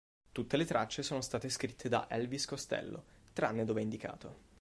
Tutte 0.31 0.57
le 0.57 0.65
tracce 0.65 1.03
sono 1.03 1.21
state 1.21 1.47
scritte 1.49 1.87
da 1.87 2.07
Elvis 2.09 2.47
Costello, 2.47 3.03
tranne 3.33 3.65
dove 3.65 3.83
indicato. 3.83 4.49